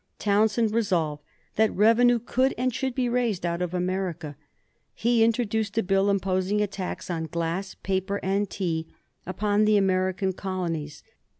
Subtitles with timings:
[0.17, 1.21] Townshend resolved
[1.57, 4.35] that revenue could and should be raised out of America.
[4.95, 8.87] He introduced a Bill imposing a tax on glass, paper, and tea
[9.27, 11.03] upon the American colonies.